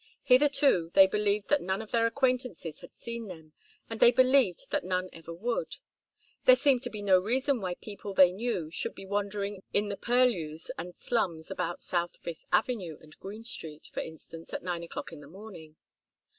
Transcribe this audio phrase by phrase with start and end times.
[0.23, 3.53] Hitherto, they believed that none of their acquaintances had seen them,
[3.87, 5.77] and they believed that none ever would.
[6.45, 9.97] There seemed to be no reason why people they knew should be wandering in the
[9.97, 15.11] purlieus and slums about South Fifth Avenue and Green Street, for instance, at nine o'clock
[15.11, 15.75] in the morning.